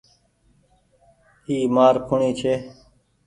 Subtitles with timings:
[1.47, 2.53] اي مآري کوڻي ڇي۔